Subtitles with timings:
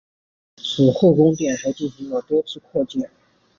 [0.57, 3.07] 此后宫殿还进行了多次扩建。